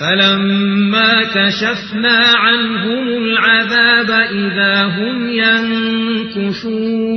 فلما 0.00 1.22
كشفنا 1.34 2.18
عنهم 2.36 3.08
العذاب 3.08 4.10
إذا 4.10 4.82
هم 4.82 5.30
ينكثون 6.36 7.10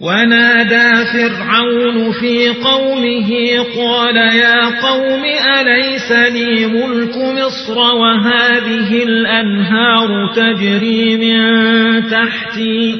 ونادى 0.00 1.04
فرعون 1.12 2.12
في 2.12 2.48
قومه 2.48 3.30
قال 3.76 4.16
يا 4.16 4.80
قوم 4.80 5.24
أليس 5.60 6.12
لي 6.12 6.66
ملك 6.66 7.16
مصر 7.16 7.78
وهذه 7.78 9.02
الأنهار 9.02 10.34
تجري 10.34 11.16
من 11.16 11.40
تحتي 12.10 12.96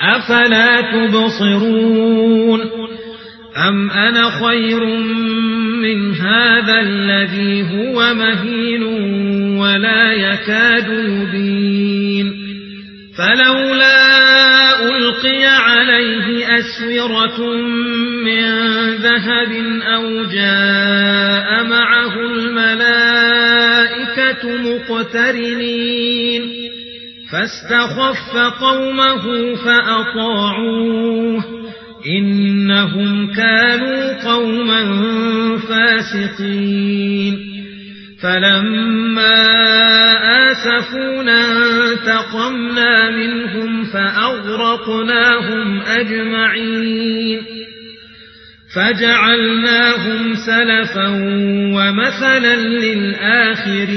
أفلا 0.00 0.80
تبصرون 0.80 2.60
أم 3.68 3.90
أنا 3.90 4.30
خير 4.30 4.84
من 5.86 6.14
هذا 6.14 6.80
الذي 6.80 7.62
هو 7.62 8.14
مهين 8.14 8.82
ولا 9.58 10.12
يكاد 10.12 10.88
يبين. 10.88 12.32
فلولا 13.18 14.88
ألقي 14.88 15.44
عليه 15.44 16.58
أسورة 16.58 17.56
من 18.24 18.44
ذهب 18.94 19.52
أو 19.82 20.24
جاء 20.24 21.64
معه 21.64 22.14
الملائكة 22.34 24.42
مقترنين. 24.56 26.42
فاستخف 27.32 28.36
قومه 28.60 29.54
فأطاعوه. 29.54 31.55
إنهم 32.18 33.32
كانوا 33.32 34.24
قوما 34.24 34.82
فاسقين. 35.56 37.38
فلما 38.22 39.46
آسفونا 40.50 41.40
انتقمنا 41.90 43.10
منهم 43.10 43.84
فأغرقناهم 43.84 45.80
أجمعين. 45.80 47.40
فجعلناهم 48.74 50.34
سلفا 50.34 51.08
ومثلا 51.74 52.56
للآخرين. 52.56 53.96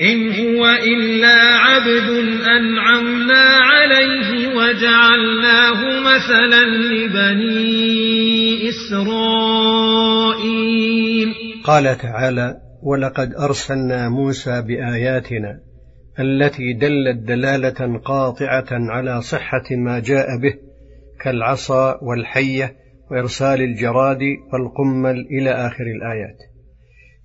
إن 0.00 0.32
هو 0.32 0.66
إلا 0.66 1.58
عبد 1.58 2.08
أنعمنا 2.58 3.42
عليه 3.42 4.48
وجعلناه 4.48 6.00
مثلا 6.00 6.66
لبني 6.66 8.68
إسرائيل. 8.68 9.94
قال 11.64 11.98
تعالى 11.98 12.54
ولقد 12.82 13.34
أرسلنا 13.34 14.08
موسى 14.08 14.62
بآياتنا 14.62 15.60
التي 16.20 16.72
دلت 16.72 17.16
دلالة 17.28 17.98
قاطعة 18.04 18.68
على 18.70 19.22
صحة 19.22 19.64
ما 19.70 19.98
جاء 19.98 20.26
به 20.42 20.54
كالعصا 21.24 21.98
والحية 22.02 22.72
وإرسال 23.10 23.62
الجراد 23.62 24.20
والقمل 24.52 25.26
إلى 25.30 25.50
آخر 25.50 25.84
الآيات. 25.84 26.38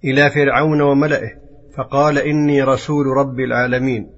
إلى 0.06 0.30
فرعون 0.30 0.82
وملئه 0.82 1.49
فقال 1.80 2.18
إني 2.18 2.64
رسول 2.64 3.08
رب 3.08 3.40
العالمين 3.40 4.10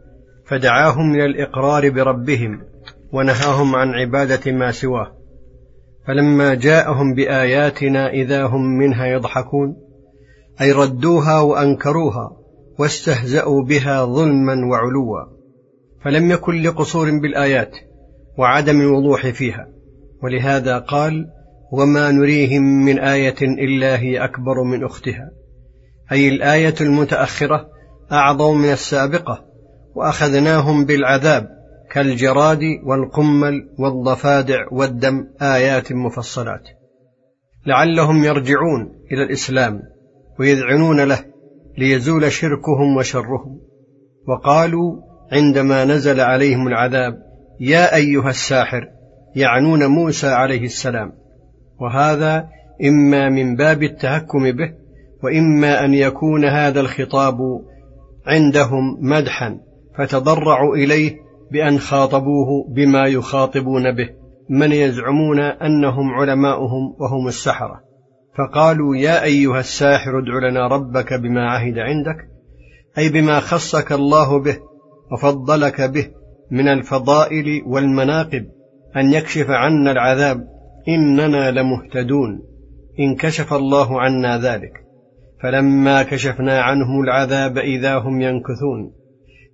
فدعاهم 0.45 1.13
إلى 1.15 1.25
الإقرار 1.25 1.89
بربهم 1.89 2.61
ونهاهم 3.13 3.75
عن 3.75 3.89
عبادة 3.89 4.51
ما 4.51 4.71
سواه. 4.71 5.11
فلما 6.07 6.53
جاءهم 6.53 7.13
بآياتنا 7.13 8.09
إذا 8.09 8.45
هم 8.45 8.77
منها 8.77 9.05
يضحكون 9.05 9.75
أي 10.61 10.71
ردوها 10.71 11.39
وأنكروها 11.39 12.37
واستهزأوا 12.79 13.63
بها 13.63 14.05
ظلما 14.05 14.55
وعلوا. 14.71 15.25
فلم 16.03 16.31
يكن 16.31 16.61
لقصور 16.61 17.19
بالآيات 17.19 17.77
وعدم 18.37 18.81
الوضوح 18.81 19.27
فيها. 19.27 19.67
ولهذا 20.23 20.79
قال 20.79 21.25
وما 21.71 22.11
نريهم 22.11 22.63
من 22.85 22.99
آية 22.99 23.41
إلا 23.41 23.99
هي 23.99 24.23
أكبر 24.23 24.63
من 24.63 24.83
أختها. 24.83 25.40
أي 26.11 26.27
الآية 26.27 26.75
المتأخرة 26.81 27.67
أعظم 28.11 28.57
من 28.57 28.71
السابقة 28.71 29.45
وأخذناهم 29.95 30.85
بالعذاب 30.85 31.47
كالجراد 31.91 32.59
والقمل 32.83 33.69
والضفادع 33.79 34.67
والدم 34.71 35.27
آيات 35.41 35.91
مفصلات. 35.91 36.63
لعلهم 37.65 38.23
يرجعون 38.23 38.81
إلى 39.11 39.23
الإسلام 39.23 39.81
ويذعنون 40.39 40.99
له 41.01 41.19
ليزول 41.77 42.31
شركهم 42.31 42.97
وشرهم. 42.97 43.61
وقالوا 44.27 45.01
عندما 45.31 45.85
نزل 45.85 46.19
عليهم 46.19 46.67
العذاب 46.67 47.13
يا 47.59 47.95
أيها 47.95 48.29
الساحر 48.29 48.87
يعنون 49.35 49.85
موسى 49.85 50.27
عليه 50.27 50.63
السلام. 50.63 51.11
وهذا 51.79 52.47
إما 52.83 53.29
من 53.29 53.55
باب 53.55 53.83
التهكم 53.83 54.51
به 54.51 54.80
وإما 55.23 55.85
أن 55.85 55.93
يكون 55.93 56.45
هذا 56.45 56.79
الخطاب 56.79 57.37
عندهم 58.27 58.97
مدحا 59.01 59.59
فتضرعوا 59.97 60.75
إليه 60.75 61.15
بأن 61.51 61.79
خاطبوه 61.79 62.73
بما 62.75 63.07
يخاطبون 63.07 63.95
به. 63.95 64.09
من 64.49 64.71
يزعمون 64.71 65.39
أنهم 65.39 66.13
علماؤهم 66.13 66.95
وهم 66.99 67.27
السحرة. 67.27 67.81
فقالوا 68.37 68.95
يا 68.95 69.23
أيها 69.23 69.59
الساحر 69.59 70.19
ادع 70.19 70.49
لنا 70.49 70.67
ربك 70.67 71.13
بما 71.13 71.51
عهد 71.51 71.77
عندك 71.77 72.17
أي 72.97 73.09
بما 73.09 73.39
خصك 73.39 73.91
الله 73.91 74.39
به 74.39 74.57
وفضلك 75.11 75.81
به 75.81 76.07
من 76.51 76.67
الفضائل 76.67 77.63
والمناقب 77.65 78.45
أن 78.97 79.13
يكشف 79.13 79.49
عنا 79.49 79.91
العذاب 79.91 80.47
إننا 80.87 81.51
لمهتدون. 81.51 82.41
إن 82.99 83.15
كشف 83.15 83.53
الله 83.53 84.01
عنا 84.01 84.37
ذلك. 84.37 84.80
فلما 85.43 86.03
كشفنا 86.03 86.61
عنهم 86.61 87.01
العذاب 87.03 87.57
إذا 87.57 87.97
هم 87.97 88.21
ينكثون. 88.21 88.93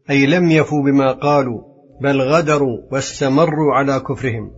أي 0.09 0.25
لم 0.25 0.51
يفوا 0.51 0.83
بما 0.83 1.11
قالوا 1.11 1.61
بل 2.01 2.21
غدروا 2.21 2.77
واستمروا 2.91 3.73
على 3.73 3.99
كفرهم. 3.99 4.51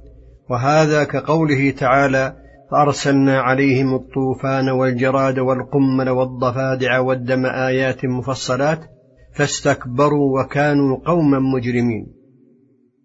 وهذا 0.49 1.03
كقوله 1.03 1.71
تعالى 1.71 2.35
فأرسلنا 2.71 3.39
عليهم 3.39 3.95
الطوفان 3.95 4.69
والجراد 4.69 5.39
والقمل 5.39 6.09
والضفادع 6.09 6.99
والدم 6.99 7.45
آيات 7.45 8.05
مفصلات 8.05 8.79
فاستكبروا 9.33 10.41
وكانوا 10.41 10.97
قوما 11.05 11.39
مجرمين. 11.39 12.07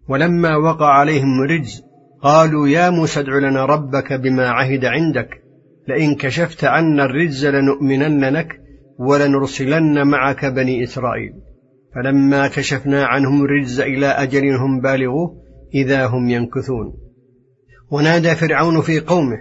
ولما 0.08 0.56
وقع 0.56 0.86
عليهم 0.86 1.40
رجز 1.40 1.82
قالوا 2.22 2.68
يا 2.68 2.90
موسى 2.90 3.20
ادع 3.20 3.38
لنا 3.38 3.64
ربك 3.64 4.12
بما 4.12 4.48
عهد 4.48 4.84
عندك. 4.84 5.43
لئن 5.88 6.14
كشفت 6.14 6.64
عنا 6.64 7.04
الرجز 7.04 7.46
لنؤمنن 7.46 8.24
لك 8.24 8.60
ولنرسلن 8.98 10.06
معك 10.06 10.44
بني 10.44 10.84
إسرائيل. 10.84 11.32
فلما 11.94 12.48
كشفنا 12.48 13.04
عنهم 13.04 13.44
الرجز 13.44 13.80
إلى 13.80 14.06
أجل 14.06 14.54
هم 14.54 14.80
بالغوه 14.80 15.36
إذا 15.74 16.06
هم 16.06 16.30
ينكثون. 16.30 16.94
ونادى 17.90 18.34
فرعون 18.34 18.80
في 18.80 19.00
قومه 19.00 19.36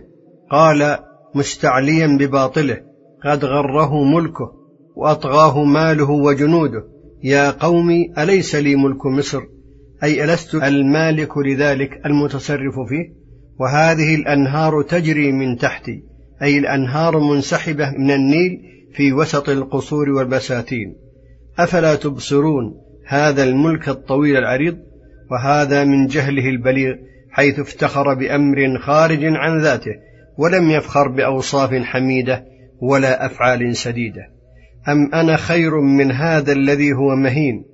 قال 0.51 0.97
مستعليا 1.35 2.17
بباطله 2.19 2.77
قد 3.25 3.45
غره 3.45 4.03
ملكه 4.03 4.51
وأطغاه 4.95 5.63
ماله 5.63 6.11
وجنوده. 6.11 6.83
يا 7.23 7.51
قوم 7.51 7.89
أليس 8.17 8.55
لي 8.55 8.75
ملك 8.75 9.05
مصر؟ 9.05 9.41
أي 10.03 10.23
ألست 10.23 10.55
المالك 10.55 11.37
لذلك 11.37 12.01
المتصرف 12.05 12.79
فيه؟ 12.89 13.23
وهذه 13.59 14.15
الأنهار 14.15 14.81
تجري 14.81 15.31
من 15.31 15.57
تحتي. 15.57 16.12
أي 16.43 16.57
الأنهار 16.57 17.19
منسحبة 17.19 17.91
من 17.97 18.11
النيل 18.11 18.61
في 18.93 19.13
وسط 19.13 19.49
القصور 19.49 20.09
والبساتين. 20.09 20.95
أفلا 21.59 21.95
تبصرون 21.95 22.73
هذا 23.07 23.43
الملك 23.43 23.89
الطويل 23.89 24.37
العريض؟ 24.37 24.77
وهذا 25.31 25.83
من 25.83 26.07
جهله 26.07 26.49
البليغ 26.49 26.95
حيث 27.31 27.59
افتخر 27.59 28.13
بأمر 28.13 28.79
خارج 28.79 29.19
عن 29.23 29.59
ذاته 29.59 29.91
ولم 30.37 30.69
يفخر 30.69 31.07
بأوصاف 31.07 31.73
حميدة 31.73 32.45
ولا 32.81 33.25
أفعال 33.25 33.75
سديدة. 33.75 34.21
أم 34.87 35.13
أنا 35.13 35.37
خير 35.37 35.81
من 35.81 36.11
هذا 36.11 36.51
الذي 36.51 36.93
هو 36.93 37.15
مهين؟ 37.15 37.65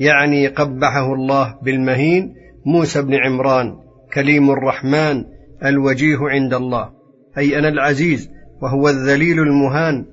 يعني 0.00 0.46
قبحه 0.46 1.14
الله 1.14 1.58
بالمهين 1.62 2.34
موسى 2.66 3.02
بن 3.02 3.14
عمران 3.14 3.76
كليم 4.14 4.50
الرحمن 4.50 5.24
الوجيه 5.64 6.18
عند 6.20 6.54
الله. 6.54 6.97
أي 7.38 7.58
أنا 7.58 7.68
العزيز 7.68 8.30
وهو 8.62 8.88
الذليل 8.88 9.40
المهان 9.40 10.04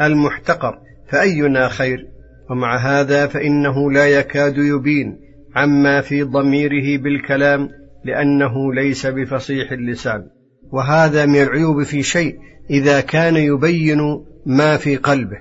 المحتقر 0.00 0.78
فأينا 1.08 1.68
خير؟ 1.68 2.06
ومع 2.50 2.76
هذا 2.76 3.26
فإنه 3.26 3.92
لا 3.92 4.06
يكاد 4.06 4.58
يبين 4.58 5.20
عما 5.56 6.00
في 6.00 6.22
ضميره 6.22 7.02
بالكلام 7.02 7.68
لأنه 8.04 8.74
ليس 8.74 9.06
بفصيح 9.06 9.72
اللسان. 9.72 10.26
وهذا 10.72 11.26
من 11.26 11.42
العيوب 11.42 11.82
في 11.82 12.02
شيء 12.02 12.38
إذا 12.70 13.00
كان 13.00 13.36
يبين 13.36 14.00
ما 14.46 14.76
في 14.76 14.96
قلبه 14.96 15.36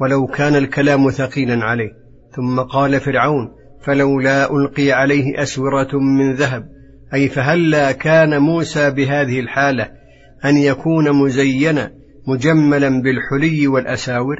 ولو 0.00 0.26
كان 0.26 0.56
الكلام 0.56 1.10
ثقيلا 1.10 1.64
عليه. 1.64 1.90
ثم 2.36 2.60
قال 2.60 3.00
فرعون 3.00 3.52
فلولا 3.82 4.56
ألقي 4.56 4.92
عليه 4.92 5.42
أسورة 5.42 5.98
من 5.98 6.34
ذهب 6.34 6.68
أي 7.14 7.28
فهلا 7.28 7.92
كان 7.92 8.38
موسى 8.38 8.90
بهذه 8.90 9.40
الحالة 9.40 9.99
أن 10.44 10.56
يكون 10.56 11.12
مزينا 11.12 11.92
مجملا 12.26 13.02
بالحلي 13.02 13.66
والأساور 13.66 14.36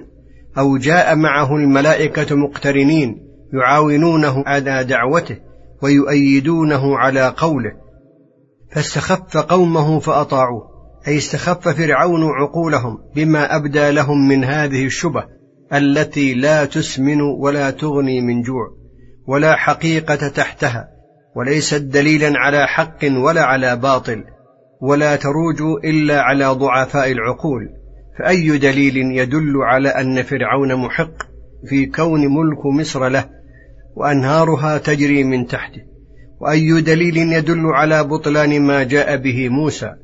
أو 0.58 0.76
جاء 0.76 1.16
معه 1.16 1.56
الملائكة 1.56 2.36
مقترنين 2.36 3.16
يعاونونه 3.52 4.44
على 4.46 4.84
دعوته 4.84 5.36
ويؤيدونه 5.82 6.98
على 6.98 7.34
قوله. 7.36 7.72
فاستخف 8.72 9.36
قومه 9.36 9.98
فأطاعوه 9.98 10.70
أي 11.08 11.16
استخف 11.16 11.68
فرعون 11.68 12.24
عقولهم 12.24 12.98
بما 13.16 13.56
أبدى 13.56 13.90
لهم 13.90 14.28
من 14.28 14.44
هذه 14.44 14.86
الشبه 14.86 15.24
التي 15.72 16.34
لا 16.34 16.64
تسمن 16.64 17.20
ولا 17.20 17.70
تغني 17.70 18.20
من 18.20 18.42
جوع 18.42 18.68
ولا 19.26 19.56
حقيقة 19.56 20.28
تحتها 20.28 20.88
وليست 21.36 21.82
دليلا 21.82 22.32
على 22.36 22.66
حق 22.66 22.98
ولا 23.04 23.42
على 23.42 23.76
باطل. 23.76 24.24
ولا 24.80 25.16
تروج 25.16 25.62
إلا 25.84 26.20
على 26.20 26.46
ضعفاء 26.46 27.12
العقول. 27.12 27.68
فأي 28.18 28.58
دليل 28.58 28.96
يدل 28.96 29.56
على 29.56 29.88
أن 29.88 30.22
فرعون 30.22 30.76
محق 30.76 31.22
في 31.68 31.86
كون 31.86 32.20
ملك 32.20 32.66
مصر 32.66 33.08
له 33.08 33.24
وأنهارها 33.96 34.78
تجري 34.78 35.24
من 35.24 35.46
تحته؟ 35.46 35.80
وأي 36.40 36.80
دليل 36.80 37.16
يدل 37.16 37.66
على 37.66 38.04
بطلان 38.04 38.62
ما 38.62 38.82
جاء 38.82 39.16
به 39.16 39.48
موسى 39.48 39.94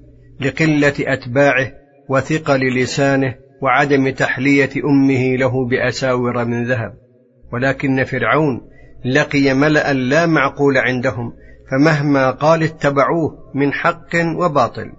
لقلة 0.40 0.94
أتباعه 1.00 1.72
وثقل 2.08 2.60
لسانه 2.80 3.34
وعدم 3.62 4.10
تحلية 4.10 4.70
أمه 4.84 5.36
له 5.36 5.68
بأساور 5.68 6.44
من 6.44 6.66
ذهب؟ 6.66 6.94
ولكن 7.52 8.04
فرعون 8.04 8.60
لقي 9.04 9.54
ملأ 9.54 9.92
لا 9.92 10.26
معقول 10.26 10.78
عندهم 10.78 11.32
فمهما 11.70 12.30
قال 12.30 12.62
اتبعوه 12.62 13.52
من 13.54 13.72
حق 13.72 14.14
وباطل. 14.38 14.92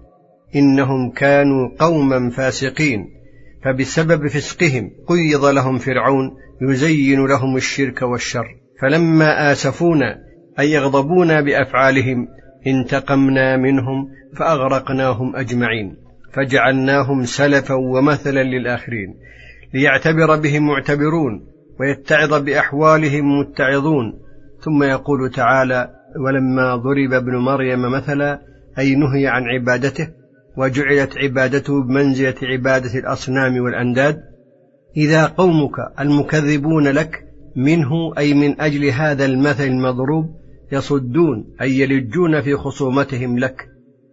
إنهم 0.55 1.11
كانوا 1.11 1.69
قوما 1.79 2.29
فاسقين. 2.29 3.05
فبسبب 3.63 4.27
فسقهم 4.27 4.91
قيض 5.07 5.45
لهم 5.45 5.77
فرعون 5.77 6.31
يزين 6.61 7.25
لهم 7.25 7.57
الشرك 7.57 8.01
والشر. 8.01 8.45
فلما 8.81 9.51
آسفونا 9.51 10.15
أي 10.59 10.71
يغضبونا 10.71 11.41
بأفعالهم 11.41 12.27
انتقمنا 12.67 13.57
منهم 13.57 14.07
فأغرقناهم 14.37 15.35
أجمعين. 15.35 15.95
فجعلناهم 16.33 17.23
سلفا 17.23 17.75
ومثلا 17.75 18.43
للآخرين. 18.43 19.15
ليعتبر 19.73 20.35
بهم 20.35 20.67
معتبرون 20.67 21.47
ويتعظ 21.79 22.33
بأحوالهم 22.33 23.39
متعظون. 23.39 24.13
ثم 24.61 24.83
يقول 24.83 25.31
تعالى 25.31 25.96
ولما 26.19 26.75
ضرب 26.75 27.13
ابن 27.13 27.35
مريم 27.35 27.81
مثلا 27.91 28.41
أي 28.79 28.95
نهي 28.95 29.27
عن 29.27 29.43
عبادته 29.43 30.07
وجعلت 30.57 31.17
عبادته 31.17 31.83
بمنزلة 31.83 32.35
عبادة 32.43 32.99
الأصنام 32.99 33.59
والأنداد 33.59 34.23
إذا 34.97 35.25
قومك 35.25 35.73
المكذبون 35.99 36.87
لك 36.87 37.23
منه 37.55 38.13
أي 38.17 38.33
من 38.33 38.61
أجل 38.61 38.85
هذا 38.85 39.25
المثل 39.25 39.63
المضروب 39.63 40.25
يصدون 40.71 41.55
أي 41.61 41.79
يلجون 41.79 42.41
في 42.41 42.55
خصومتهم 42.55 43.39
لك 43.39 43.67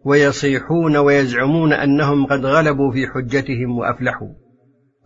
ويصيحون 0.04 0.96
ويزعمون 0.96 1.72
أنهم 1.72 2.26
قد 2.26 2.46
غلبوا 2.46 2.92
في 2.92 3.06
حجتهم 3.06 3.78
وأفلحوا. 3.78 4.28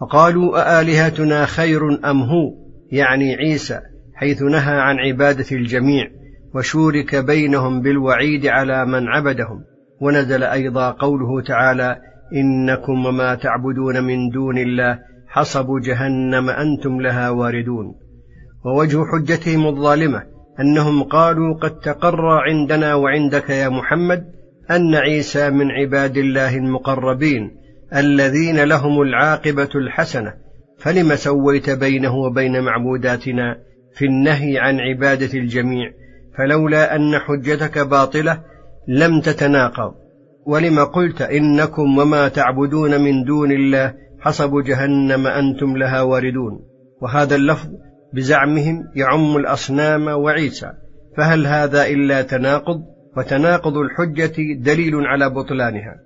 فقالوا 0.00 0.78
أآلهتنا 0.80 1.46
خير 1.46 2.10
أم 2.10 2.22
هو؟ 2.22 2.54
يعني 2.92 3.34
عيسى 3.34 3.80
حيث 4.14 4.42
نهى 4.42 4.80
عن 4.80 4.96
عبادة 4.96 5.46
الجميع. 5.52 6.10
وشورك 6.54 7.14
بينهم 7.14 7.82
بالوعيد 7.82 8.46
على 8.46 8.86
من 8.86 9.08
عبدهم. 9.08 9.64
ونزل 10.00 10.42
أيضا 10.42 10.90
قوله 10.90 11.42
تعالى 11.42 11.96
إنكم 12.34 13.06
وما 13.06 13.34
تعبدون 13.34 14.04
من 14.04 14.28
دون 14.28 14.58
الله 14.58 14.98
حصب 15.28 15.66
جهنم 15.80 16.50
أنتم 16.50 17.00
لها 17.00 17.30
واردون. 17.30 17.94
ووجه 18.64 19.04
حجتهم 19.04 19.66
الظالمة 19.66 20.22
أنهم 20.60 21.02
قالوا 21.02 21.54
قد 21.54 21.78
تقر 21.78 22.26
عندنا 22.26 22.94
وعندك 22.94 23.50
يا 23.50 23.68
محمد 23.68 24.24
أن 24.70 24.94
عيسى 24.94 25.50
من 25.50 25.70
عباد 25.70 26.16
الله 26.16 26.56
المقربين 26.56 27.50
الذين 27.96 28.64
لهم 28.64 29.02
العاقبة 29.02 29.70
الحسنة. 29.74 30.34
فلم 30.78 31.14
سويت 31.14 31.70
بينه 31.70 32.14
وبين 32.16 32.64
معبوداتنا 32.64 33.56
في 33.94 34.04
النهي 34.04 34.58
عن 34.58 34.80
عبادة 34.80 35.38
الجميع 35.38 35.90
فلولا 36.38 36.96
أن 36.96 37.18
حجتك 37.18 37.78
باطلة 37.78 38.40
لم 38.88 39.20
تتناقض. 39.20 39.94
ولم 40.46 40.84
قلت 40.84 41.22
إنكم 41.22 41.98
وما 41.98 42.28
تعبدون 42.28 43.00
من 43.00 43.24
دون 43.24 43.52
الله 43.52 43.94
حصب 44.20 44.62
جهنم 44.64 45.26
أنتم 45.26 45.76
لها 45.76 46.02
واردون. 46.02 46.60
وهذا 47.02 47.34
اللفظ 47.34 47.68
بزعمهم 48.12 48.84
يعم 48.94 49.36
الأصنام 49.36 50.08
وعيسى. 50.08 50.72
فهل 51.16 51.46
هذا 51.46 51.86
إلا 51.86 52.22
تناقض؟ 52.22 52.82
وتناقض 53.16 53.76
الحجة 53.76 54.34
دليل 54.58 54.94
على 54.94 55.30
بطلانها. 55.30 55.96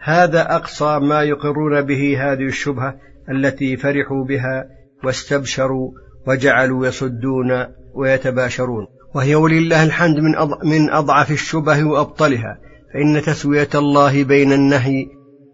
هذا 0.00 0.54
أقصى 0.54 0.98
ما 0.98 1.22
يقرون 1.22 1.82
به 1.82 2.32
هذه 2.32 2.44
الشبهة 2.46 2.94
التي 3.30 3.76
فرحوا 3.76 4.24
بها 4.24 4.68
واستبشروا 5.04 5.90
وجعلوا 6.26 6.86
يصدون 6.86 7.66
ويتباشرون. 7.94 8.86
وهي 9.16 9.34
ولله 9.34 9.84
الحمد 9.84 10.16
من 10.18 10.32
من 10.64 10.90
أضعف 10.90 11.30
الشبه 11.30 11.84
وأبطلها 11.84 12.58
فإن 12.94 13.22
تسوية 13.22 13.68
الله 13.74 14.24
بين 14.24 14.52
النهي 14.52 15.06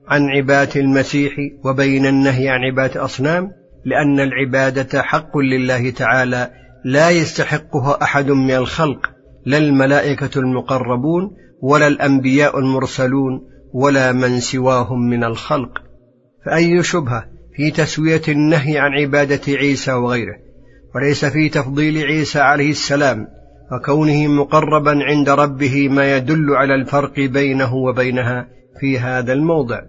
عن 0.09 0.29
عبادة 0.29 0.81
المسيح 0.81 1.33
وبين 1.65 2.07
النهي 2.07 2.49
عن 2.49 2.61
عبادة 2.61 3.05
أصنام 3.05 3.51
لأن 3.85 4.21
العبادة 4.21 5.03
حق 5.03 5.39
لله 5.39 5.91
تعالى 5.91 6.51
لا 6.85 7.11
يستحقها 7.11 8.03
أحد 8.03 8.31
من 8.31 8.51
الخلق 8.51 9.11
لا 9.47 9.59
الملائكة 9.59 10.41
المقربون 10.41 11.31
ولا 11.61 11.87
الأنبياء 11.87 12.59
المرسلون 12.59 13.41
ولا 13.73 14.13
من 14.13 14.41
سواهم 14.41 15.09
من 15.11 15.25
الخلق. 15.25 15.79
فأي 16.47 16.83
شبهة 16.83 17.25
في 17.57 17.71
تسوية 17.71 18.23
النهي 18.29 18.79
عن 18.79 18.91
عبادة 18.93 19.41
عيسى 19.49 19.93
وغيره؟ 19.93 20.37
وليس 20.95 21.25
في 21.25 21.49
تفضيل 21.49 22.05
عيسى 22.07 22.41
عليه 22.41 22.71
السلام 22.71 23.42
وكونه 23.73 24.27
مقربا 24.27 24.99
عند 25.05 25.31
ربه 25.31 25.89
ما 25.89 26.17
يدل 26.17 26.51
على 26.51 26.75
الفرق 26.75 27.21
بينه 27.21 27.75
وبينها 27.75 28.47
في 28.81 28.99
هذا 28.99 29.33
الموضع. 29.33 29.81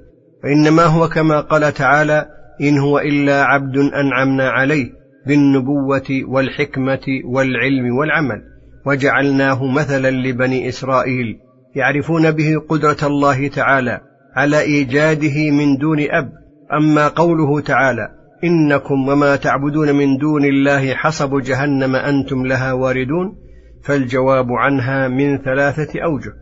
وإنما 0.44 0.84
هو 0.84 1.08
كما 1.08 1.40
قال 1.40 1.74
تعالى 1.74 2.26
إن 2.62 2.78
هو 2.78 3.00
إلا 3.00 3.44
عبد 3.44 3.78
أنعمنا 3.78 4.50
عليه 4.50 4.90
بالنبوة 5.28 6.22
والحكمة 6.28 7.06
والعلم 7.26 7.96
والعمل. 7.96 8.42
وجعلناه 8.86 9.66
مثلا 9.66 10.12
لبني 10.12 10.70
إسرائيل 10.70 11.38
يعرفون 11.76 12.32
به 12.32 12.62
قدرة 12.70 12.98
الله 13.08 13.48
تعالى 13.48 14.00
على 14.36 14.60
إيجاده 14.62 15.52
من 15.52 15.78
دون 15.78 16.00
أب. 16.00 16.32
أما 16.74 17.08
قوله 17.08 17.62
تعالى 17.62 18.10
إنكم 18.44 19.08
وما 19.08 19.36
تعبدون 19.36 19.96
من 19.96 20.18
دون 20.18 20.46
الله 20.46 20.94
حصب 20.94 21.42
جهنم 21.42 21.96
أنتم 21.96 22.46
لها 22.46 22.74
واردون. 22.74 23.43
فالجواب 23.86 24.52
عنها 24.52 25.08
من 25.08 25.38
ثلاثة 25.38 26.02
أوجه. 26.04 26.34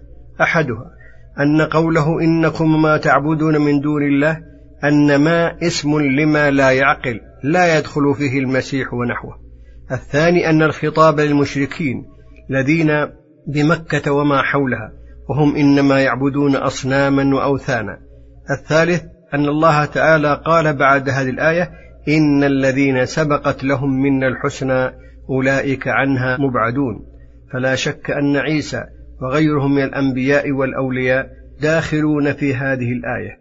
أحدها 0.41 0.91
أن 1.39 1.61
قوله 1.61 2.21
إنكم 2.21 2.75
وما 2.75 2.97
تعبدون 2.97 3.61
من 3.61 3.79
دون 3.79 4.03
الله 4.03 4.37
أن 4.83 5.15
ما 5.15 5.57
اسم 5.61 5.99
لما 5.99 6.51
لا 6.51 6.71
يعقل 6.71 7.19
لا 7.43 7.77
يدخل 7.77 8.13
فيه 8.13 8.39
المسيح 8.39 8.93
ونحوه. 8.93 9.41
الثاني 9.91 10.49
أن 10.49 10.61
الخطاب 10.61 11.19
للمشركين 11.19 12.05
الذين 12.49 12.89
بمكة 13.47 14.11
وما 14.11 14.41
حولها 14.41 14.91
وهم 15.29 15.55
إنما 15.55 16.01
يعبدون 16.01 16.55
أصناما 16.55 17.35
وأوثانا. 17.35 17.97
الثالث 18.59 19.03
أن 19.33 19.45
الله 19.45 19.85
تعالى 19.85 20.41
قال 20.45 20.77
بعد 20.77 21.09
هذه 21.09 21.29
الآية 21.29 21.71
إن 22.07 22.43
الذين 22.43 23.05
سبقت 23.05 23.63
لهم 23.63 24.01
منا 24.01 24.27
الحسنى 24.27 24.91
أولئك 25.29 25.87
عنها 25.87 26.37
مبعدون. 26.37 27.11
فلا 27.53 27.75
شك 27.75 28.11
أن 28.11 28.37
عيسى 28.37 28.83
وغيرهم 29.21 29.75
من 29.75 29.83
الأنبياء 29.83 30.51
والأولياء 30.51 31.29
داخلون 31.61 32.33
في 32.33 32.55
هذه 32.55 32.91
الآية. 32.91 33.40